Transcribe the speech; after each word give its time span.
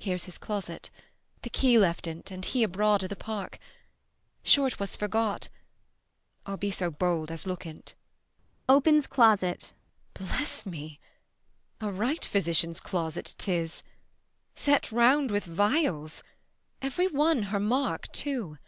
Here's 0.00 0.24
his 0.24 0.36
closet, 0.36 0.90
The 1.42 1.48
key 1.50 1.78
left 1.78 2.08
in't, 2.08 2.32
and 2.32 2.44
he 2.44 2.64
abroad 2.64 3.04
i' 3.04 3.06
th' 3.06 3.16
park: 3.20 3.60
Sure 4.42 4.68
'twas 4.68 4.96
forgot; 4.96 5.48
I'll 6.44 6.56
be 6.56 6.72
so 6.72 6.90
bold 6.90 7.30
as 7.30 7.46
look 7.46 7.64
in't. 7.64 7.94
[Opens 8.68 9.06
closet.] 9.06 9.74
Bless 10.12 10.66
me! 10.66 10.98
A 11.80 11.92
right 11.92 12.24
physician's 12.24 12.80
closet 12.80 13.36
'tis, 13.38 13.82
20 13.82 13.90
Set 14.56 14.90
round 14.90 15.30
with 15.30 15.44
vials, 15.44 16.24
every 16.80 17.06
one 17.06 17.44
her 17.54 17.60
mark 17.60 18.10
too. 18.10 18.58